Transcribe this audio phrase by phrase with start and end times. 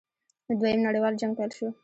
[0.59, 1.67] دویم نړیوال جنګ پیل شو.